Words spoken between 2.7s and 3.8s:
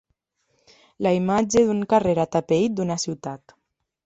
d'una ciutat.